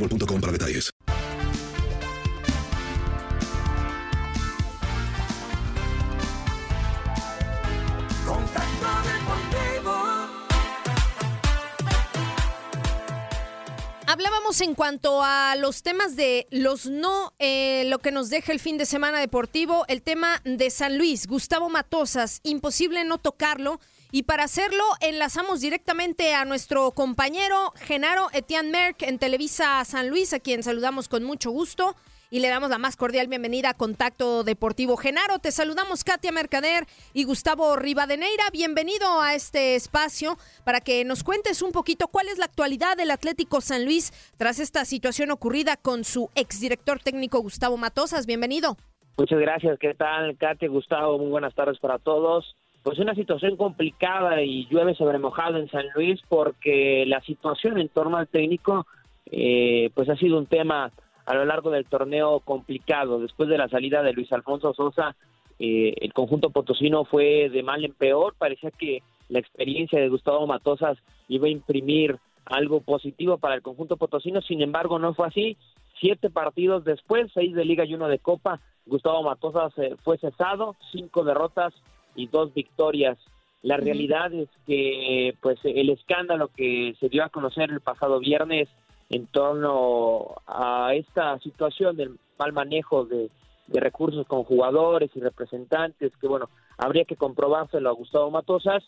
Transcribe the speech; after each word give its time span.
boostmobile.com 0.00 0.40
para 0.40 0.52
detalles. 0.52 0.90
Hablábamos 14.06 14.60
en 14.60 14.74
cuanto 14.74 15.22
a 15.22 15.54
los 15.56 15.84
temas 15.84 16.16
de 16.16 16.48
los 16.50 16.86
no, 16.86 17.32
eh, 17.38 17.84
lo 17.86 18.00
que 18.00 18.10
nos 18.10 18.28
deja 18.28 18.50
el 18.50 18.58
fin 18.58 18.76
de 18.76 18.84
semana 18.84 19.20
deportivo, 19.20 19.84
el 19.86 20.02
tema 20.02 20.42
de 20.44 20.68
San 20.70 20.98
Luis, 20.98 21.28
Gustavo 21.28 21.68
Matosas, 21.68 22.40
imposible 22.42 23.04
no 23.04 23.18
tocarlo. 23.18 23.78
Y 24.12 24.24
para 24.24 24.44
hacerlo, 24.44 24.82
enlazamos 25.00 25.60
directamente 25.60 26.34
a 26.34 26.44
nuestro 26.44 26.90
compañero 26.90 27.72
Genaro 27.76 28.26
Etienne 28.32 28.70
Merck 28.70 29.02
en 29.02 29.20
Televisa 29.20 29.84
San 29.84 30.08
Luis, 30.10 30.32
a 30.32 30.40
quien 30.40 30.64
saludamos 30.64 31.08
con 31.08 31.22
mucho 31.22 31.52
gusto 31.52 31.94
y 32.28 32.40
le 32.40 32.48
damos 32.48 32.70
la 32.70 32.78
más 32.78 32.96
cordial 32.96 33.28
bienvenida 33.28 33.70
a 33.70 33.74
Contacto 33.74 34.42
Deportivo. 34.42 34.96
Genaro, 34.96 35.38
te 35.38 35.52
saludamos 35.52 36.02
Katia 36.02 36.32
Mercader 36.32 36.86
y 37.12 37.22
Gustavo 37.22 37.76
Rivadeneira. 37.76 38.44
Bienvenido 38.52 39.20
a 39.20 39.34
este 39.34 39.76
espacio 39.76 40.36
para 40.64 40.80
que 40.80 41.04
nos 41.04 41.22
cuentes 41.22 41.62
un 41.62 41.70
poquito 41.70 42.08
cuál 42.08 42.28
es 42.28 42.38
la 42.38 42.46
actualidad 42.46 42.96
del 42.96 43.12
Atlético 43.12 43.60
San 43.60 43.84
Luis 43.84 44.12
tras 44.36 44.58
esta 44.58 44.84
situación 44.84 45.30
ocurrida 45.30 45.76
con 45.76 46.02
su 46.02 46.30
exdirector 46.34 46.98
técnico 46.98 47.40
Gustavo 47.40 47.76
Matosas. 47.76 48.26
Bienvenido. 48.26 48.76
Muchas 49.16 49.38
gracias. 49.38 49.78
¿Qué 49.78 49.94
tal, 49.94 50.36
Katia, 50.36 50.68
Gustavo? 50.68 51.18
Muy 51.18 51.30
buenas 51.30 51.54
tardes 51.54 51.78
para 51.78 52.00
todos. 52.00 52.56
Pues 52.82 52.98
una 52.98 53.14
situación 53.14 53.56
complicada 53.56 54.40
y 54.42 54.66
llueve 54.66 54.94
sobre 54.94 55.18
mojado 55.18 55.58
en 55.58 55.68
San 55.68 55.84
Luis 55.94 56.20
porque 56.28 57.04
la 57.06 57.20
situación 57.20 57.78
en 57.78 57.88
torno 57.88 58.16
al 58.16 58.28
técnico 58.28 58.86
eh, 59.26 59.90
pues 59.94 60.08
ha 60.08 60.16
sido 60.16 60.38
un 60.38 60.46
tema 60.46 60.90
a 61.26 61.34
lo 61.34 61.44
largo 61.44 61.70
del 61.70 61.84
torneo 61.84 62.40
complicado. 62.40 63.20
Después 63.20 63.48
de 63.50 63.58
la 63.58 63.68
salida 63.68 64.02
de 64.02 64.14
Luis 64.14 64.32
Alfonso 64.32 64.72
Sosa, 64.72 65.14
eh, 65.58 65.94
el 66.00 66.12
conjunto 66.14 66.50
potosino 66.50 67.04
fue 67.04 67.50
de 67.50 67.62
mal 67.62 67.84
en 67.84 67.92
peor. 67.92 68.34
Parecía 68.38 68.70
que 68.70 69.02
la 69.28 69.40
experiencia 69.40 70.00
de 70.00 70.08
Gustavo 70.08 70.46
Matosas 70.46 70.96
iba 71.28 71.48
a 71.48 71.50
imprimir 71.50 72.18
algo 72.46 72.80
positivo 72.80 73.36
para 73.36 73.54
el 73.54 73.62
conjunto 73.62 73.98
potosino. 73.98 74.40
Sin 74.40 74.62
embargo, 74.62 74.98
no 74.98 75.12
fue 75.12 75.26
así. 75.26 75.58
Siete 76.00 76.30
partidos 76.30 76.84
después, 76.84 77.30
seis 77.34 77.54
de 77.54 77.66
Liga 77.66 77.84
y 77.84 77.92
uno 77.92 78.08
de 78.08 78.18
Copa, 78.18 78.58
Gustavo 78.86 79.22
Matosas 79.22 79.72
eh, 79.76 79.96
fue 80.02 80.16
cesado, 80.16 80.76
cinco 80.92 81.24
derrotas 81.24 81.74
y 82.14 82.26
dos 82.28 82.52
victorias. 82.54 83.18
La 83.62 83.76
realidad 83.76 84.32
es 84.32 84.48
que 84.66 85.34
pues 85.40 85.58
el 85.64 85.90
escándalo 85.90 86.48
que 86.48 86.94
se 86.98 87.08
dio 87.08 87.24
a 87.24 87.28
conocer 87.28 87.70
el 87.70 87.80
pasado 87.80 88.18
viernes 88.18 88.68
en 89.10 89.26
torno 89.26 90.36
a 90.46 90.94
esta 90.94 91.38
situación 91.40 91.96
del 91.96 92.18
mal 92.38 92.52
manejo 92.52 93.04
de, 93.04 93.30
de 93.66 93.80
recursos 93.80 94.26
con 94.26 94.44
jugadores 94.44 95.10
y 95.14 95.20
representantes, 95.20 96.12
que 96.20 96.26
bueno, 96.26 96.48
habría 96.78 97.04
que 97.04 97.16
comprobárselo 97.16 97.90
a 97.90 97.94
Gustavo 97.94 98.30
Matosas, 98.30 98.82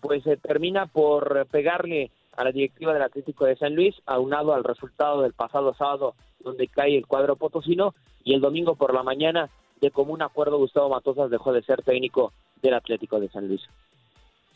pues 0.00 0.22
se 0.22 0.36
termina 0.36 0.86
por 0.86 1.46
pegarle 1.46 2.10
a 2.36 2.44
la 2.44 2.52
directiva 2.52 2.92
del 2.92 3.02
Atlético 3.02 3.46
de 3.46 3.56
San 3.56 3.74
Luis, 3.74 3.94
aunado 4.06 4.54
al 4.54 4.64
resultado 4.64 5.22
del 5.22 5.32
pasado 5.32 5.74
sábado, 5.74 6.14
donde 6.40 6.68
cae 6.68 6.96
el 6.96 7.06
cuadro 7.06 7.36
potosino, 7.36 7.94
y 8.22 8.34
el 8.34 8.40
domingo 8.40 8.76
por 8.76 8.94
la 8.94 9.02
mañana, 9.02 9.50
de 9.80 9.90
común 9.90 10.22
acuerdo, 10.22 10.58
Gustavo 10.58 10.88
Matosas 10.88 11.30
dejó 11.30 11.52
de 11.52 11.62
ser 11.62 11.82
técnico 11.82 12.32
del 12.62 12.74
Atlético 12.74 13.20
de 13.20 13.28
San 13.30 13.48
Luis. 13.48 13.62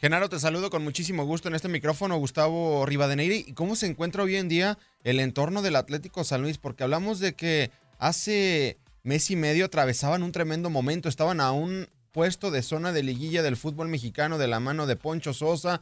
Genaro, 0.00 0.28
te 0.28 0.40
saludo 0.40 0.68
con 0.68 0.82
muchísimo 0.82 1.24
gusto 1.24 1.48
en 1.48 1.54
este 1.54 1.68
micrófono, 1.68 2.16
Gustavo 2.16 2.84
Rivadeneiri. 2.86 3.44
¿Y 3.46 3.52
cómo 3.52 3.76
se 3.76 3.86
encuentra 3.86 4.24
hoy 4.24 4.36
en 4.36 4.48
día 4.48 4.76
el 5.04 5.20
entorno 5.20 5.62
del 5.62 5.76
Atlético 5.76 6.24
San 6.24 6.42
Luis? 6.42 6.58
Porque 6.58 6.82
hablamos 6.82 7.20
de 7.20 7.34
que 7.34 7.70
hace 7.98 8.78
mes 9.04 9.30
y 9.30 9.36
medio 9.36 9.66
atravesaban 9.66 10.24
un 10.24 10.32
tremendo 10.32 10.70
momento, 10.70 11.08
estaban 11.08 11.40
a 11.40 11.52
un 11.52 11.86
puesto 12.10 12.50
de 12.50 12.62
zona 12.62 12.92
de 12.92 13.02
liguilla 13.02 13.42
del 13.42 13.56
fútbol 13.56 13.88
mexicano 13.88 14.38
de 14.38 14.48
la 14.48 14.60
mano 14.60 14.86
de 14.86 14.96
Poncho 14.96 15.32
Sosa, 15.32 15.80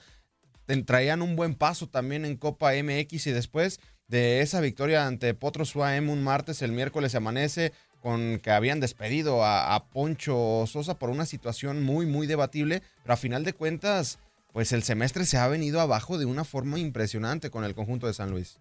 traían 0.84 1.22
un 1.22 1.34
buen 1.34 1.54
paso 1.54 1.88
también 1.88 2.25
en 2.25 2.37
Copa 2.37 2.72
MX 2.72 3.26
y 3.26 3.32
después 3.32 3.81
de 4.06 4.41
esa 4.41 4.60
victoria 4.60 5.06
ante 5.06 5.34
Potro 5.34 5.64
Suaem 5.64 6.08
un 6.11 6.22
martes, 6.22 6.62
el 6.62 6.72
miércoles 6.72 7.14
amanece 7.14 7.72
con 8.00 8.41
que 8.43 8.50
habían 8.50 8.81
despedido 8.81 9.44
a, 9.44 9.85
Poncho 9.93 10.64
Sosa 10.67 10.99
por 10.99 11.11
una 11.11 11.26
situación 11.26 11.82
muy, 11.82 12.06
muy 12.06 12.26
debatible, 12.26 12.82
pero 13.02 13.14
a 13.14 13.17
final 13.17 13.44
de 13.44 13.52
cuentas, 13.52 14.19
pues 14.52 14.73
el 14.73 14.82
semestre 14.82 15.25
se 15.25 15.38
ha 15.38 15.49
venido 15.49 15.81
abajo 15.81 16.19
de 16.19 16.26
una 16.26 16.44
forma 16.44 16.79
impresionante 16.79 17.50
con 17.50 17.64
el 17.64 17.75
conjunto 17.75 18.06
de 18.06 18.14
San 18.14 18.31
Luis. 18.31 18.61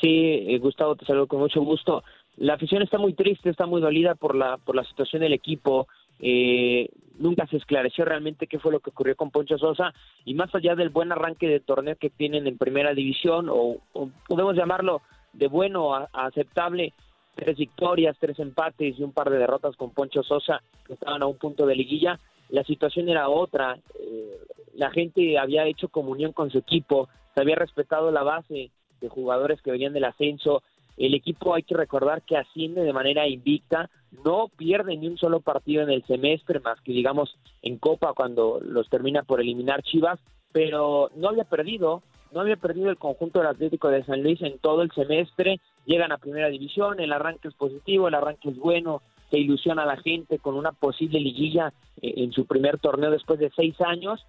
Sí, 0.00 0.46
eh, 0.48 0.58
Gustavo, 0.58 0.96
te 0.96 1.04
saludo 1.04 1.26
con 1.26 1.40
mucho 1.40 1.60
gusto. 1.62 2.02
La 2.36 2.54
afición 2.54 2.82
está 2.82 2.98
muy 2.98 3.12
triste, 3.12 3.50
está 3.50 3.66
muy 3.66 3.80
dolida 3.80 4.14
por 4.14 4.34
la, 4.34 4.56
por 4.56 4.74
la 4.74 4.84
situación 4.84 5.22
del 5.22 5.34
equipo. 5.34 5.88
Eh, 6.20 6.88
nunca 7.18 7.46
se 7.46 7.56
esclareció 7.56 8.04
realmente 8.04 8.46
qué 8.46 8.58
fue 8.58 8.72
lo 8.72 8.80
que 8.80 8.90
ocurrió 8.90 9.14
con 9.14 9.30
Poncho 9.30 9.58
Sosa 9.58 9.92
y 10.24 10.34
más 10.34 10.54
allá 10.54 10.74
del 10.74 10.90
buen 10.90 11.12
arranque 11.12 11.48
de 11.48 11.60
torneo 11.60 11.96
que 11.96 12.10
tienen 12.10 12.46
en 12.46 12.58
primera 12.58 12.94
división 12.94 13.48
o, 13.50 13.76
o 13.92 14.10
podemos 14.26 14.56
llamarlo 14.56 15.02
de 15.32 15.48
bueno 15.48 15.94
a, 15.94 16.08
a 16.12 16.26
aceptable, 16.26 16.92
tres 17.40 17.56
victorias, 17.56 18.16
tres 18.20 18.38
empates 18.38 18.98
y 18.98 19.02
un 19.02 19.12
par 19.12 19.30
de 19.30 19.38
derrotas 19.38 19.74
con 19.76 19.90
Poncho 19.90 20.22
Sosa, 20.22 20.62
que 20.86 20.92
estaban 20.92 21.22
a 21.22 21.26
un 21.26 21.38
punto 21.38 21.66
de 21.66 21.74
liguilla. 21.74 22.20
La 22.50 22.62
situación 22.64 23.08
era 23.08 23.28
otra. 23.28 23.78
Eh, 23.98 24.38
la 24.74 24.90
gente 24.90 25.38
había 25.38 25.66
hecho 25.66 25.88
comunión 25.88 26.32
con 26.32 26.50
su 26.50 26.58
equipo, 26.58 27.08
se 27.34 27.40
había 27.40 27.56
respetado 27.56 28.10
la 28.10 28.22
base 28.22 28.70
de 29.00 29.08
jugadores 29.08 29.62
que 29.62 29.70
venían 29.70 29.94
del 29.94 30.04
ascenso. 30.04 30.62
El 30.96 31.14
equipo 31.14 31.54
hay 31.54 31.62
que 31.62 31.74
recordar 31.74 32.22
que 32.22 32.36
asciende 32.36 32.82
de 32.82 32.92
manera 32.92 33.26
invicta, 33.26 33.88
no 34.24 34.48
pierde 34.48 34.96
ni 34.96 35.06
un 35.06 35.16
solo 35.16 35.40
partido 35.40 35.82
en 35.82 35.90
el 35.90 36.04
semestre, 36.04 36.60
más 36.60 36.80
que 36.82 36.92
digamos 36.92 37.36
en 37.62 37.78
Copa 37.78 38.12
cuando 38.12 38.60
los 38.62 38.88
termina 38.90 39.22
por 39.22 39.40
eliminar 39.40 39.82
Chivas, 39.82 40.20
pero 40.52 41.10
no 41.16 41.28
había 41.28 41.44
perdido, 41.44 42.02
no 42.32 42.40
había 42.40 42.56
perdido 42.56 42.90
el 42.90 42.96
conjunto 42.96 43.38
del 43.38 43.48
Atlético 43.48 43.88
de 43.88 44.04
San 44.04 44.22
Luis 44.22 44.40
en 44.42 44.58
todo 44.58 44.82
el 44.82 44.90
semestre, 44.92 45.60
llegan 45.84 46.12
a 46.12 46.18
primera 46.18 46.48
división, 46.48 47.00
el 47.00 47.12
arranque 47.12 47.48
es 47.48 47.54
positivo, 47.54 48.08
el 48.08 48.14
arranque 48.14 48.50
es 48.50 48.56
bueno, 48.56 49.02
se 49.30 49.38
ilusiona 49.38 49.82
a 49.82 49.86
la 49.86 49.96
gente 49.96 50.38
con 50.38 50.54
una 50.54 50.72
posible 50.72 51.20
liguilla 51.20 51.72
eh, 52.02 52.14
en 52.16 52.32
su 52.32 52.46
primer 52.46 52.78
torneo 52.78 53.10
después 53.10 53.38
de 53.38 53.50
seis 53.54 53.80
años, 53.80 54.24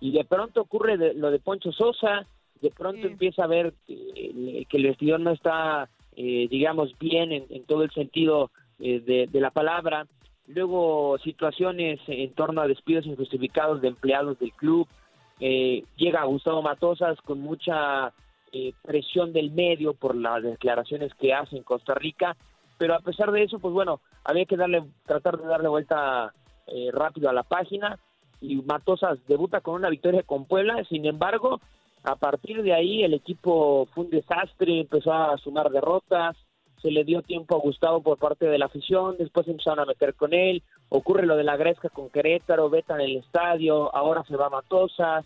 y 0.00 0.12
de 0.12 0.24
pronto 0.24 0.60
ocurre 0.60 1.14
lo 1.14 1.30
de 1.30 1.38
Poncho 1.38 1.72
Sosa, 1.72 2.26
de 2.60 2.70
pronto 2.70 3.06
empieza 3.06 3.44
a 3.44 3.48
ver 3.48 3.74
que, 3.86 4.66
el 4.70 4.82
vestidor 4.82 5.20
no 5.20 5.30
está, 5.30 5.88
eh, 6.16 6.48
digamos, 6.50 6.98
bien 6.98 7.32
en, 7.32 7.64
todo 7.64 7.82
el 7.82 7.90
sentido 7.90 8.50
eh, 8.78 9.00
de, 9.00 9.26
de, 9.30 9.40
la 9.40 9.50
palabra. 9.50 10.06
Luego 10.46 11.18
situaciones 11.18 12.00
en 12.06 12.32
torno 12.32 12.60
a 12.60 12.68
despidos 12.68 13.06
injustificados 13.06 13.80
de 13.80 13.88
empleados 13.88 14.38
del 14.38 14.52
club. 14.52 14.86
Eh, 15.40 15.84
llega 15.96 16.24
Gustavo 16.24 16.62
Matosas 16.62 17.20
con 17.22 17.40
mucha 17.40 18.12
presión 18.82 19.34
del 19.34 19.50
medio 19.50 19.92
por 19.92 20.16
las 20.16 20.42
declaraciones 20.42 21.12
que 21.16 21.34
hace 21.34 21.58
en 21.58 21.62
Costa 21.62 21.94
Rica. 21.94 22.34
Pero 22.78 22.94
a 22.94 23.00
pesar 23.00 23.30
de 23.30 23.42
eso, 23.42 23.58
pues 23.58 23.74
bueno, 23.74 24.00
había 24.24 24.46
que 24.46 24.56
darle, 24.56 24.82
tratar 25.04 25.36
de 25.36 25.46
darle 25.46 25.68
vuelta 25.68 26.32
rápido 26.92 27.28
a 27.28 27.34
la 27.34 27.42
página 27.42 27.98
y 28.40 28.56
Matosas 28.56 29.18
debuta 29.26 29.60
con 29.60 29.74
una 29.74 29.90
victoria 29.90 30.22
con 30.22 30.44
Puebla, 30.46 30.84
sin 30.88 31.04
embargo, 31.06 31.60
a 32.04 32.16
partir 32.16 32.62
de 32.62 32.72
ahí 32.72 33.02
el 33.02 33.14
equipo 33.14 33.86
fue 33.92 34.04
un 34.04 34.10
desastre, 34.10 34.80
empezó 34.80 35.12
a 35.12 35.36
sumar 35.38 35.70
derrotas, 35.70 36.36
se 36.80 36.90
le 36.90 37.04
dio 37.04 37.22
tiempo 37.22 37.56
a 37.56 37.60
Gustavo 37.60 38.02
por 38.02 38.18
parte 38.18 38.46
de 38.46 38.58
la 38.58 38.66
afición, 38.66 39.16
después 39.18 39.48
empezaron 39.48 39.80
a 39.80 39.86
meter 39.86 40.14
con 40.14 40.32
él, 40.32 40.62
ocurre 40.88 41.26
lo 41.26 41.36
de 41.36 41.44
la 41.44 41.56
Gresca 41.56 41.88
con 41.88 42.10
Querétaro, 42.10 42.70
vetan 42.70 43.00
el 43.00 43.16
estadio, 43.16 43.94
ahora 43.94 44.24
se 44.26 44.36
va 44.36 44.50
Matosas, 44.50 45.24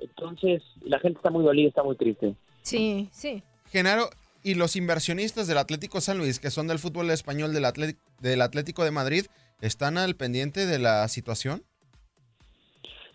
entonces 0.00 0.62
la 0.82 0.98
gente 0.98 1.18
está 1.18 1.30
muy 1.30 1.44
dolida, 1.44 1.68
está 1.68 1.82
muy 1.82 1.96
triste. 1.96 2.34
Sí, 2.62 3.08
sí. 3.12 3.42
Genaro, 3.70 4.10
¿y 4.42 4.54
los 4.54 4.76
inversionistas 4.76 5.46
del 5.46 5.58
Atlético 5.58 6.00
San 6.00 6.18
Luis, 6.18 6.40
que 6.40 6.50
son 6.50 6.68
del 6.68 6.78
fútbol 6.78 7.10
español 7.10 7.52
del, 7.52 7.66
del 8.20 8.42
Atlético 8.42 8.84
de 8.84 8.90
Madrid, 8.90 9.26
están 9.60 9.98
al 9.98 10.14
pendiente 10.14 10.66
de 10.66 10.78
la 10.78 11.08
situación? 11.08 11.62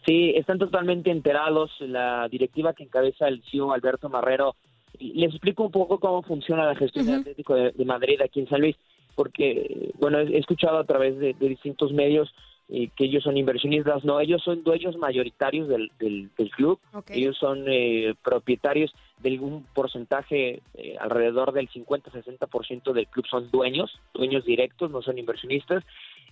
Sí, 0.05 0.33
están 0.35 0.59
totalmente 0.59 1.11
enterados. 1.11 1.71
La 1.79 2.27
directiva 2.27 2.73
que 2.73 2.83
encabeza 2.83 3.27
el 3.27 3.41
CEO 3.49 3.71
Alberto 3.71 4.09
Marrero 4.09 4.55
les 4.99 5.31
explico 5.31 5.63
un 5.63 5.71
poco 5.71 5.99
cómo 5.99 6.21
funciona 6.23 6.65
la 6.65 6.75
gestión 6.75 7.05
del 7.05 7.21
Atlético 7.21 7.55
de, 7.55 7.85
Madrid 7.85 8.21
aquí 8.21 8.41
en 8.41 8.49
San 8.49 8.61
Luis, 8.61 8.75
porque, 9.15 9.91
bueno, 9.99 10.19
he 10.19 10.37
escuchado 10.37 10.77
a 10.77 10.85
través 10.85 11.17
de, 11.17 11.33
distintos 11.33 11.91
medios 11.91 12.33
eh, 12.69 12.89
que 12.95 13.05
ellos 13.05 13.23
son 13.23 13.37
inversionistas. 13.37 14.03
No, 14.03 14.19
ellos 14.19 14.41
son 14.43 14.63
dueños 14.63 14.97
mayoritarios 14.97 15.67
del, 15.67 15.91
del, 15.99 16.49
club. 16.51 16.79
Ellos 17.09 17.37
son 17.37 17.65
eh, 17.67 18.13
propietarios 18.23 18.93
de 19.19 19.39
un 19.39 19.65
porcentaje, 19.73 20.61
eh, 20.73 20.95
alrededor 20.99 21.53
del 21.53 21.69
50-60% 21.69 22.91
del 22.93 23.07
club 23.07 23.25
son 23.27 23.49
dueños, 23.51 23.99
dueños 24.13 24.43
directos, 24.45 24.91
no 24.91 25.01
son 25.01 25.17
inversionistas. 25.17 25.83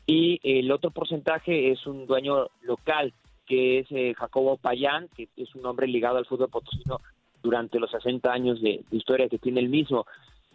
Y 0.06 0.39
el 0.44 0.72
otro 0.72 0.92
porcentaje 0.92 1.72
es 1.72 1.86
un 1.86 2.06
dueño 2.06 2.48
local 2.63 3.13
que 3.51 3.80
es 3.80 3.88
eh, 3.92 4.13
Jacobo 4.18 4.57
Payán, 4.57 5.10
que 5.16 5.28
es 5.36 5.54
un 5.56 5.66
hombre 5.66 5.88
ligado 5.88 6.18
al 6.18 6.25
fútbol 6.25 6.50
potosino 6.50 7.01
durante 7.44 7.80
los 7.80 7.92
60 7.92 8.31
años 8.31 8.62
de, 8.62 8.83
historia 8.92 9.28
que 9.28 9.39
tiene 9.39 9.60
el 9.60 9.68
mismo. 9.68 10.06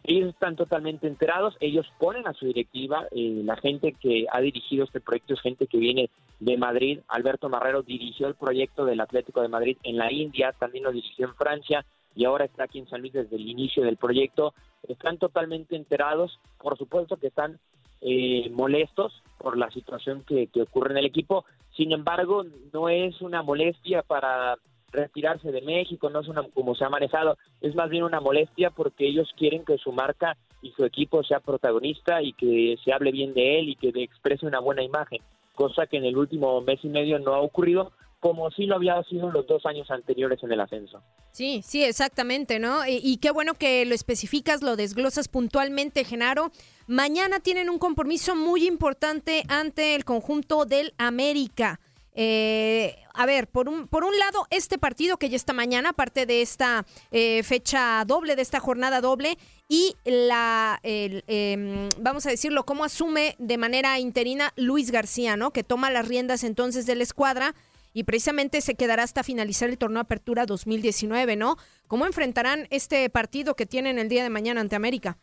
Ellos 0.09 0.29
están 0.29 0.55
totalmente 0.55 1.09
enterados, 1.09 1.57
ellos 1.59 1.85
ponen 1.99 2.29
a 2.29 2.33
su 2.33 2.47
directiva, 2.47 3.09
eh, 3.11 3.43
la 3.45 3.57
gente 3.57 3.93
que 3.93 4.27
ha 4.31 4.41
dirigido 4.41 4.85
este 4.85 5.01
proyecto 5.01 5.35
es 5.35 5.41
gente 5.41 5.67
que 5.67 5.79
viene 5.79 6.11
de 6.39 6.57
Madrid, 6.57 7.01
Alberto 7.09 7.49
Marrero 7.49 7.83
dirigió 7.83 8.29
el 8.29 8.37
proyecto 8.37 8.85
del 8.85 9.01
Atlético 9.01 9.43
de 9.43 9.49
Madrid 9.49 9.77
en 9.83 9.97
la 9.97 10.13
India, 10.13 10.55
también 10.57 10.85
lo 10.85 10.93
dirigió 10.93 11.27
en 11.27 11.35
Francia 11.35 11.85
y 12.15 12.25
ahora 12.25 12.45
está 12.45 12.65
aquí 12.65 12.79
en 12.79 12.89
San 12.89 13.01
Luis 13.01 13.15
desde 13.15 13.35
el 13.35 13.49
inicio 13.49 13.83
del 13.83 13.97
proyecto, 13.97 14.55
están 14.87 15.19
totalmente 15.19 15.75
enterados, 15.75 16.39
por 16.59 16.79
supuesto 16.79 17.17
que 17.17 17.27
están 17.27 17.59
eh, 18.01 18.49
molestos 18.51 19.23
por 19.39 19.57
la 19.57 19.71
situación 19.73 20.23
que, 20.25 20.49
ocurre 20.63 20.93
en 20.93 20.99
el 20.99 21.07
equipo. 21.07 21.45
Sin 21.77 21.91
embargo, 21.93 22.45
no 22.73 22.89
es 22.89 23.21
una 23.21 23.43
molestia 23.43 24.03
para 24.03 24.57
retirarse 24.97 25.53
de 25.53 25.63
México, 25.63 26.11
no 26.11 26.21
es 26.21 26.29
una 26.29 26.43
como 26.55 26.75
se 26.75 26.85
ha 26.85 26.89
manejado, 26.89 27.37
es 27.61 27.75
más 27.75 27.89
bien 27.89 28.03
una 28.03 28.21
molestia 28.21 28.71
porque 28.71 29.07
ellos 29.07 29.29
quieren 29.37 29.65
que 29.65 29.79
su 29.79 29.93
marca 29.93 30.37
y 30.63 30.73
su 30.73 30.85
equipo 30.85 31.23
sea 31.23 31.41
protagonista 31.41 32.23
y 32.23 32.33
que 32.33 32.77
se 32.85 32.93
hable 32.93 33.13
bien 33.13 33.35
de 33.35 33.61
él 33.61 33.69
y 33.69 33.77
que 33.77 33.89
exprese 34.03 34.47
una 34.47 34.61
buena 34.61 34.83
imagen, 34.83 35.21
cosa 35.55 35.87
que 35.87 35.99
en 35.99 36.05
el 36.05 36.17
último 36.17 36.61
mes 36.63 36.81
y 36.83 36.89
medio 36.89 37.19
no 37.19 37.35
ha 37.35 37.41
ocurrido 37.41 37.93
como 38.21 38.51
sí 38.51 38.67
lo 38.67 38.77
había 38.77 39.01
sido 39.05 39.31
los 39.31 39.47
dos 39.47 39.67
años 39.67 39.91
anteriores 39.91 40.43
en 40.43 40.51
el 40.51 40.61
ascenso. 40.61 41.03
Sí, 41.33 41.61
sí, 41.63 41.85
exactamente, 41.85 42.59
¿no? 42.59 42.81
Y, 42.87 43.19
qué 43.19 43.31
bueno 43.31 43.55
que 43.55 43.85
lo 43.85 43.95
especificas, 43.95 44.63
lo 44.63 44.75
desglosas 44.75 45.29
puntualmente, 45.29 46.03
Genaro. 46.05 46.51
Mañana 46.87 47.41
tienen 47.41 47.69
un 47.69 47.79
compromiso 47.79 48.35
muy 48.35 48.67
importante 48.67 49.45
ante 49.49 49.95
el 49.95 50.05
conjunto 50.05 50.65
del 50.65 50.95
América. 50.99 51.79
Eh, 52.19 52.97
a 53.13 53.27
ver, 53.27 53.47
por 53.47 53.69
un, 53.69 53.89
por 53.89 54.03
un 54.03 54.19
lado, 54.19 54.47
este 54.51 54.79
partido 54.79 55.19
que 55.19 55.29
ya 55.29 55.37
está 55.37 55.53
mañana, 55.53 55.91
aparte 55.91 56.25
de 56.25 56.41
esta 56.41 56.87
eh, 57.11 57.43
fecha 57.43 58.03
doble, 58.07 58.37
de 58.37 58.43
esta 58.43 58.59
jornada 58.59 59.03
doble, 59.03 59.37
y 59.69 59.95
la, 60.05 60.81
em, 60.83 61.89
vamos 62.01 62.27
a 62.27 62.31
decirlo, 62.31 62.65
cómo 62.65 62.85
asume 62.85 63.37
de 63.39 63.59
manera 63.59 63.99
interina 63.99 64.53
Luis 64.57 64.91
García, 64.91 65.37
¿no? 65.37 65.51
Que 65.51 65.63
toma 65.63 65.91
las 65.91 66.09
riendas 66.09 66.43
entonces 66.43 66.87
de 66.87 66.95
la 66.95 67.03
escuadra 67.03 67.55
y 67.93 68.05
precisamente 68.05 68.63
se 68.63 68.77
quedará 68.77 69.03
hasta 69.03 69.23
finalizar 69.23 69.69
el 69.69 69.79
torneo 69.79 70.01
Apertura 70.01 70.47
2019, 70.47 71.37
¿no? 71.37 71.57
¿Cómo 71.87 72.07
enfrentarán 72.07 72.67
este 72.71 73.09
partido 73.11 73.55
que 73.55 73.67
tienen 73.67 73.99
el 73.99 74.09
día 74.09 74.23
de 74.23 74.31
mañana 74.31 74.61
ante 74.61 74.77
América? 74.77 75.19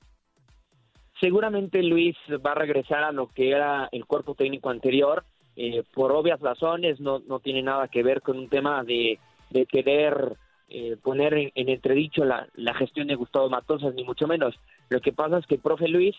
Seguramente 1.19 1.81
Luis 1.81 2.15
va 2.45 2.51
a 2.51 2.55
regresar 2.55 3.03
a 3.03 3.11
lo 3.11 3.27
que 3.27 3.51
era 3.51 3.89
el 3.91 4.05
cuerpo 4.05 4.35
técnico 4.35 4.69
anterior, 4.69 5.23
eh, 5.55 5.83
por 5.93 6.11
obvias 6.11 6.39
razones, 6.39 6.99
no, 6.99 7.19
no 7.27 7.39
tiene 7.39 7.61
nada 7.61 7.87
que 7.87 8.03
ver 8.03 8.21
con 8.21 8.37
un 8.37 8.49
tema 8.49 8.83
de, 8.83 9.19
de 9.49 9.65
querer 9.65 10.37
eh, 10.69 10.97
poner 11.01 11.33
en, 11.33 11.51
entredicho 11.55 12.25
la, 12.25 12.47
la, 12.55 12.73
gestión 12.73 13.07
de 13.07 13.15
Gustavo 13.15 13.49
Matosas, 13.49 13.93
ni 13.93 14.03
mucho 14.03 14.27
menos. 14.27 14.55
Lo 14.89 14.99
que 15.01 15.13
pasa 15.13 15.37
es 15.37 15.45
que 15.45 15.55
el 15.55 15.61
profe 15.61 15.87
Luis, 15.87 16.15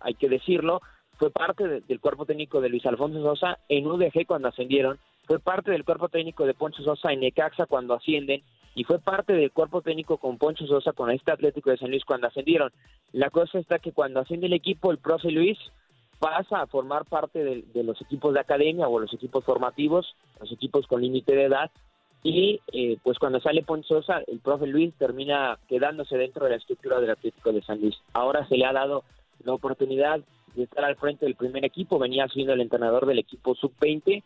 hay 0.00 0.14
que 0.14 0.28
decirlo, 0.28 0.82
fue 1.18 1.30
parte 1.30 1.82
del 1.86 2.00
cuerpo 2.00 2.26
técnico 2.26 2.60
de 2.60 2.68
Luis 2.68 2.84
Alfonso 2.86 3.22
Sosa 3.22 3.58
en 3.68 3.86
UDG 3.86 4.26
cuando 4.26 4.48
ascendieron 4.48 4.98
fue 5.26 5.38
parte 5.38 5.70
del 5.70 5.84
cuerpo 5.84 6.08
técnico 6.08 6.46
de 6.46 6.54
Poncho 6.54 6.82
Sosa 6.82 7.12
en 7.12 7.20
Necaxa 7.20 7.66
cuando 7.66 7.94
ascienden 7.94 8.42
y 8.74 8.84
fue 8.84 8.98
parte 8.98 9.34
del 9.34 9.52
cuerpo 9.52 9.82
técnico 9.82 10.16
con 10.16 10.38
Poncho 10.38 10.66
Sosa 10.66 10.92
con 10.92 11.10
este 11.10 11.30
Atlético 11.30 11.70
de 11.70 11.76
San 11.76 11.90
Luis 11.90 12.04
cuando 12.04 12.26
ascendieron. 12.26 12.72
La 13.12 13.30
cosa 13.30 13.58
está 13.58 13.78
que 13.78 13.92
cuando 13.92 14.20
asciende 14.20 14.46
el 14.46 14.52
equipo, 14.52 14.90
el 14.90 14.98
profe 14.98 15.30
Luis 15.30 15.58
pasa 16.22 16.62
a 16.62 16.66
formar 16.68 17.04
parte 17.04 17.42
de, 17.42 17.82
los 17.82 18.00
equipos 18.00 18.32
de 18.32 18.38
academia 18.38 18.86
o 18.86 19.00
los 19.00 19.12
equipos 19.12 19.44
formativos, 19.44 20.14
los 20.38 20.52
equipos 20.52 20.86
con 20.86 21.02
límite 21.02 21.34
de 21.34 21.46
edad, 21.46 21.68
y 22.22 22.60
eh, 22.72 22.96
pues 23.02 23.18
cuando 23.18 23.40
sale 23.40 23.64
Poncho 23.64 24.00
Sosa, 24.00 24.22
el 24.28 24.38
profe 24.38 24.68
Luis 24.68 24.94
termina 24.94 25.58
quedándose 25.68 26.16
dentro 26.16 26.44
de 26.44 26.52
la 26.52 26.58
estructura 26.58 27.00
del 27.00 27.10
Atlético 27.10 27.52
de 27.52 27.62
San 27.62 27.80
Luis. 27.80 27.96
Ahora 28.12 28.46
se 28.46 28.56
le 28.56 28.64
ha 28.64 28.72
dado 28.72 29.02
la 29.42 29.54
oportunidad 29.54 30.20
de 30.54 30.62
estar 30.62 30.84
al 30.84 30.94
frente 30.94 31.26
del 31.26 31.34
primer 31.34 31.64
equipo, 31.64 31.98
venía 31.98 32.28
siendo 32.28 32.52
el 32.52 32.60
entrenador 32.60 33.04
del 33.06 33.18
equipo 33.18 33.56
sub-20 33.56 34.22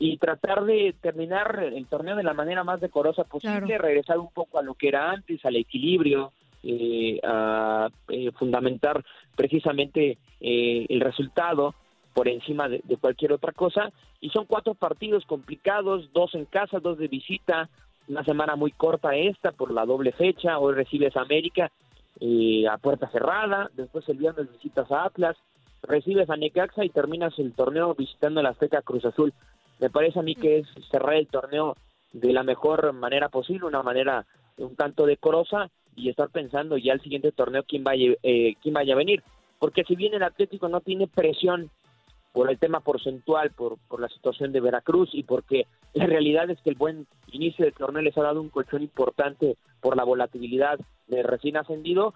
y 0.00 0.16
tratar 0.16 0.64
de 0.64 0.96
terminar 1.00 1.62
el 1.62 1.86
torneo 1.86 2.16
de 2.16 2.24
la 2.24 2.34
manera 2.34 2.64
más 2.64 2.80
decorosa 2.80 3.22
posible, 3.22 3.78
regresar 3.78 4.18
un 4.18 4.32
poco 4.32 4.58
a 4.58 4.62
lo 4.62 4.74
que 4.74 4.88
era 4.88 5.12
antes, 5.12 5.44
al 5.44 5.54
equilibrio, 5.54 6.32
eh, 6.64 7.20
a 7.22 7.88
eh, 8.08 8.32
fundamentar 8.32 9.04
precisamente 9.36 10.18
eh, 10.40 10.86
el 10.88 11.00
resultado 11.00 11.74
por 12.14 12.28
encima 12.28 12.68
de, 12.68 12.80
cualquier 13.00 13.32
otra 13.32 13.52
cosa. 13.52 13.92
Y 14.20 14.30
son 14.30 14.46
cuatro 14.46 14.74
partidos 14.74 15.24
complicados, 15.26 16.10
dos 16.12 16.34
en 16.34 16.46
casa, 16.46 16.80
dos 16.80 16.98
de 16.98 17.08
visita, 17.08 17.68
una 18.08 18.24
semana 18.24 18.56
muy 18.56 18.72
corta 18.72 19.14
esta 19.14 19.52
por 19.52 19.70
la 19.70 19.84
doble 19.84 20.12
fecha, 20.12 20.58
hoy 20.58 20.74
recibes 20.74 21.16
a 21.16 21.22
América 21.22 21.70
a 22.70 22.78
puerta 22.78 23.10
cerrada, 23.10 23.70
después 23.74 24.08
el 24.08 24.16
viernes 24.16 24.50
visitas 24.50 24.90
a 24.90 25.04
Atlas, 25.04 25.36
recibes 25.82 26.30
a 26.30 26.36
Necaxa 26.36 26.84
y 26.84 26.88
terminas 26.88 27.38
el 27.38 27.52
torneo 27.52 27.94
visitando 27.94 28.42
la 28.42 28.50
Azteca 28.50 28.80
Cruz 28.80 29.04
Azul. 29.04 29.34
Me 29.80 29.90
parece 29.90 30.20
a 30.20 30.22
mí 30.22 30.34
que 30.34 30.58
es 30.58 30.66
cerrar 30.90 31.14
el 31.14 31.26
torneo 31.26 31.76
de 32.12 32.32
la 32.32 32.42
mejor 32.42 32.92
manera 32.94 33.28
posible, 33.28 33.66
una 33.66 33.82
manera 33.82 34.24
un 34.56 34.74
tanto 34.76 35.04
decorosa 35.04 35.70
y 35.96 36.10
estar 36.10 36.28
pensando 36.28 36.76
ya 36.76 36.92
el 36.92 37.00
siguiente 37.00 37.32
torneo 37.32 37.64
quién 37.66 37.82
vaya, 37.82 38.14
eh, 38.22 38.54
quién 38.62 38.74
vaya 38.74 38.94
a 38.94 38.98
venir. 38.98 39.22
Porque 39.58 39.84
si 39.84 39.96
bien 39.96 40.14
el 40.14 40.22
Atlético 40.22 40.68
no 40.68 40.80
tiene 40.80 41.08
presión 41.08 41.70
por 42.32 42.50
el 42.50 42.58
tema 42.58 42.80
porcentual, 42.80 43.50
por, 43.52 43.78
por 43.88 44.00
la 44.00 44.08
situación 44.08 44.52
de 44.52 44.60
Veracruz 44.60 45.08
y 45.14 45.22
porque 45.22 45.66
la 45.94 46.06
realidad 46.06 46.50
es 46.50 46.60
que 46.60 46.68
el 46.68 46.76
buen 46.76 47.06
inicio 47.32 47.64
del 47.64 47.72
torneo 47.72 48.02
les 48.02 48.16
ha 48.18 48.22
dado 48.22 48.42
un 48.42 48.50
colchón 48.50 48.82
importante 48.82 49.56
por 49.80 49.96
la 49.96 50.04
volatilidad 50.04 50.78
de 51.06 51.22
recién 51.22 51.56
ascendido, 51.56 52.12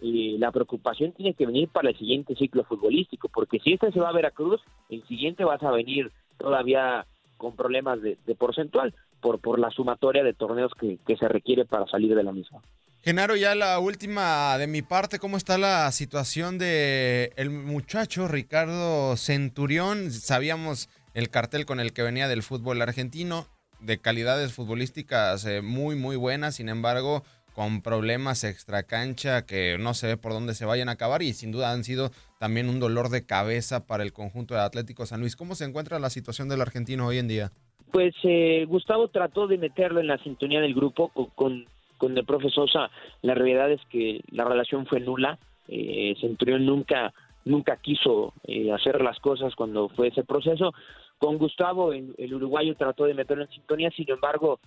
y 0.00 0.36
la 0.38 0.52
preocupación 0.52 1.12
tiene 1.12 1.32
que 1.32 1.46
venir 1.46 1.68
para 1.68 1.88
el 1.88 1.96
siguiente 1.96 2.34
ciclo 2.34 2.64
futbolístico, 2.64 3.28
porque 3.28 3.58
si 3.60 3.72
este 3.72 3.90
se 3.92 4.00
va 4.00 4.10
a 4.10 4.12
Veracruz, 4.12 4.60
el 4.90 5.02
siguiente 5.06 5.44
vas 5.44 5.62
a 5.62 5.70
venir 5.70 6.10
todavía 6.36 7.06
con 7.38 7.56
problemas 7.56 8.02
de, 8.02 8.16
porcentual 8.36 8.92
por, 9.20 9.40
por 9.40 9.58
la 9.58 9.70
sumatoria 9.70 10.22
de 10.22 10.34
torneos 10.34 10.72
que 10.74 11.16
se 11.16 11.28
requiere 11.28 11.64
para 11.64 11.86
salir 11.86 12.14
de 12.14 12.22
la 12.22 12.32
misma. 12.32 12.60
Genaro, 13.04 13.36
ya 13.36 13.54
la 13.54 13.78
última 13.80 14.56
de 14.56 14.66
mi 14.66 14.80
parte, 14.80 15.18
¿cómo 15.18 15.36
está 15.36 15.58
la 15.58 15.92
situación 15.92 16.56
de 16.56 17.32
el 17.36 17.50
muchacho 17.50 18.28
Ricardo 18.28 19.18
Centurión? 19.18 20.10
Sabíamos 20.10 20.88
el 21.12 21.28
cartel 21.28 21.66
con 21.66 21.80
el 21.80 21.92
que 21.92 22.00
venía 22.00 22.28
del 22.28 22.42
fútbol 22.42 22.80
argentino, 22.80 23.46
de 23.78 23.98
calidades 23.98 24.54
futbolísticas 24.54 25.44
eh, 25.44 25.60
muy, 25.60 25.96
muy 25.96 26.16
buenas, 26.16 26.54
sin 26.54 26.70
embargo, 26.70 27.24
con 27.52 27.82
problemas 27.82 28.42
extra 28.42 28.84
cancha 28.84 29.44
que 29.44 29.76
no 29.78 29.92
se 29.92 30.06
ve 30.06 30.16
por 30.16 30.32
dónde 30.32 30.54
se 30.54 30.64
vayan 30.64 30.88
a 30.88 30.92
acabar 30.92 31.20
y 31.20 31.34
sin 31.34 31.52
duda 31.52 31.72
han 31.72 31.84
sido 31.84 32.10
también 32.38 32.70
un 32.70 32.80
dolor 32.80 33.10
de 33.10 33.26
cabeza 33.26 33.86
para 33.86 34.02
el 34.02 34.14
conjunto 34.14 34.54
de 34.54 34.60
Atlético 34.60 35.04
San 35.04 35.20
Luis. 35.20 35.36
¿Cómo 35.36 35.54
se 35.56 35.66
encuentra 35.66 35.98
la 35.98 36.08
situación 36.08 36.48
del 36.48 36.62
argentino 36.62 37.06
hoy 37.06 37.18
en 37.18 37.28
día? 37.28 37.52
Pues 37.92 38.14
eh, 38.22 38.64
Gustavo 38.66 39.08
trató 39.08 39.46
de 39.46 39.58
meterlo 39.58 40.00
en 40.00 40.06
la 40.06 40.16
sintonía 40.22 40.62
del 40.62 40.74
grupo 40.74 41.10
con, 41.34 41.66
con 41.98 42.16
el 42.16 42.24
profe 42.24 42.50
Sosa, 42.50 42.90
la 43.22 43.34
realidad 43.34 43.70
es 43.70 43.80
que 43.90 44.20
la 44.30 44.44
relación 44.44 44.86
fue 44.86 45.00
nula. 45.00 45.38
Eh, 45.68 46.14
Centurión 46.20 46.66
nunca 46.66 47.12
nunca 47.44 47.76
quiso 47.76 48.32
eh, 48.44 48.72
hacer 48.72 49.00
las 49.02 49.18
cosas 49.20 49.54
cuando 49.54 49.88
fue 49.90 50.08
ese 50.08 50.24
proceso. 50.24 50.72
Con 51.18 51.38
Gustavo, 51.38 51.92
el, 51.92 52.34
uruguayo 52.34 52.74
trató 52.74 53.04
de 53.04 53.14
meterlo 53.14 53.44
en 53.44 53.50
sintonía, 53.50 53.90
sin 53.90 54.10
embargo, 54.10 54.60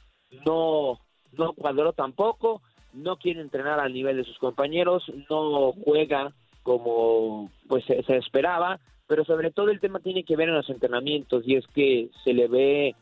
no, 0.45 0.99
no 1.37 1.53
cuadró 1.53 1.93
tampoco, 1.93 2.61
no 2.93 3.17
quiere 3.17 3.41
entrenar 3.41 3.79
al 3.79 3.93
nivel 3.93 4.17
de 4.17 4.23
sus 4.23 4.37
compañeros, 4.37 5.03
no 5.29 5.73
juega 5.83 6.33
como 6.63 7.49
pues 7.67 7.85
se, 7.85 8.03
se 8.03 8.17
esperaba, 8.17 8.79
pero 9.07 9.23
sobre 9.23 9.51
todo 9.51 9.69
el 9.69 9.79
tema 9.79 9.99
tiene 9.99 10.23
que 10.23 10.35
ver 10.35 10.49
en 10.49 10.55
los 10.55 10.69
entrenamientos 10.69 11.43
y 11.45 11.55
es 11.55 11.65
que 11.67 12.09
se 12.23 12.33
le 12.33 12.47
ve 12.47 12.95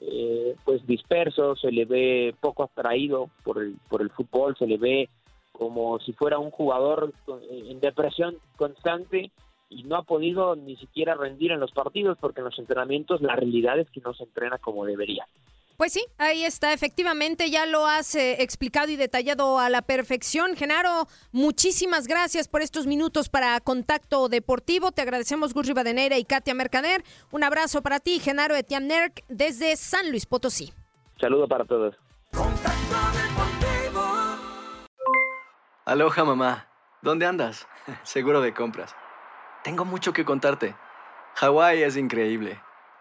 eh, 0.00 0.56
pues 0.64 0.86
disperso, 0.86 1.56
se 1.56 1.70
le 1.70 1.84
ve 1.84 2.34
poco 2.40 2.64
atraído 2.64 3.30
por 3.44 3.62
el, 3.62 3.76
por 3.88 4.02
el 4.02 4.10
fútbol, 4.10 4.56
se 4.56 4.66
le 4.66 4.78
ve 4.78 5.08
como 5.52 5.98
si 6.00 6.12
fuera 6.12 6.38
un 6.38 6.50
jugador 6.50 7.12
en 7.50 7.78
depresión 7.80 8.36
constante 8.56 9.30
y 9.68 9.84
no 9.84 9.96
ha 9.96 10.02
podido 10.02 10.56
ni 10.56 10.76
siquiera 10.76 11.14
rendir 11.14 11.52
en 11.52 11.60
los 11.60 11.72
partidos 11.72 12.18
porque 12.20 12.40
en 12.40 12.46
los 12.46 12.58
entrenamientos 12.58 13.22
la 13.22 13.36
realidad 13.36 13.78
es 13.78 13.90
que 13.90 14.00
no 14.00 14.12
se 14.14 14.24
entrena 14.24 14.58
como 14.58 14.84
debería. 14.84 15.26
Pues 15.82 15.94
sí, 15.94 16.06
ahí 16.16 16.44
está, 16.44 16.72
efectivamente, 16.72 17.50
ya 17.50 17.66
lo 17.66 17.88
has 17.88 18.14
eh, 18.14 18.40
explicado 18.40 18.88
y 18.92 18.94
detallado 18.94 19.58
a 19.58 19.68
la 19.68 19.82
perfección. 19.82 20.54
Genaro, 20.54 21.08
muchísimas 21.32 22.06
gracias 22.06 22.46
por 22.46 22.62
estos 22.62 22.86
minutos 22.86 23.28
para 23.28 23.58
Contacto 23.58 24.28
Deportivo. 24.28 24.92
Te 24.92 25.02
agradecemos 25.02 25.52
Gus 25.52 25.66
Rivadeneira 25.66 26.18
y 26.18 26.24
Katia 26.24 26.54
Mercader. 26.54 27.02
Un 27.32 27.42
abrazo 27.42 27.82
para 27.82 27.98
ti, 27.98 28.20
Genaro 28.20 28.54
Etiam 28.54 28.86
Nerk, 28.86 29.24
desde 29.28 29.74
San 29.74 30.08
Luis 30.08 30.24
Potosí. 30.24 30.72
Saludo 31.20 31.48
para 31.48 31.64
todos. 31.64 31.96
Aloha, 35.84 36.24
mamá. 36.24 36.68
¿Dónde 37.00 37.26
andas? 37.26 37.66
Seguro 38.04 38.40
de 38.40 38.54
compras. 38.54 38.94
Tengo 39.64 39.84
mucho 39.84 40.12
que 40.12 40.24
contarte. 40.24 40.76
Hawái 41.34 41.82
es 41.82 41.96
increíble. 41.96 42.60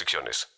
restricciones. 0.00 0.48